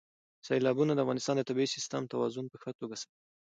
سیلابونه 0.47 0.91
د 0.93 0.99
افغانستان 1.03 1.35
د 1.37 1.41
طبعي 1.49 1.67
سیسټم 1.75 2.03
توازن 2.13 2.45
په 2.49 2.57
ښه 2.61 2.71
توګه 2.79 2.95
ساتي. 3.01 3.21